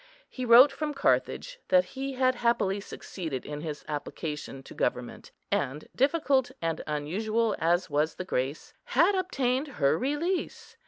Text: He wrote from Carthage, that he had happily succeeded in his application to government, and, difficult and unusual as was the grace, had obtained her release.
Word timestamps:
He 0.31 0.45
wrote 0.45 0.71
from 0.71 0.95
Carthage, 0.95 1.59
that 1.67 1.85
he 1.93 2.13
had 2.13 2.33
happily 2.33 2.79
succeeded 2.79 3.45
in 3.45 3.61
his 3.61 3.85
application 3.87 4.63
to 4.63 4.73
government, 4.73 5.29
and, 5.51 5.87
difficult 5.95 6.49
and 6.59 6.81
unusual 6.87 7.55
as 7.59 7.87
was 7.87 8.15
the 8.15 8.25
grace, 8.25 8.73
had 8.85 9.13
obtained 9.13 9.67
her 9.77 9.95
release. 9.99 10.75